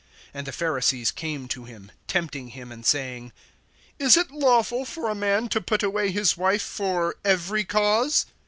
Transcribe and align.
(3)And 0.33 0.45
the 0.45 0.51
Pharisees 0.51 1.11
came 1.11 1.47
to 1.49 1.65
him, 1.65 1.91
tempting 2.07 2.47
him 2.47 2.71
and 2.71 2.83
saying: 2.83 3.31
Is 3.99 4.17
it 4.17 4.31
lawful 4.31 4.83
for 4.83 5.07
a 5.11 5.13
man 5.13 5.47
to 5.49 5.61
put 5.61 5.83
away 5.83 6.09
his 6.09 6.35
wife 6.35 6.63
for 6.63 7.17
every 7.23 7.63
cause? 7.63 8.25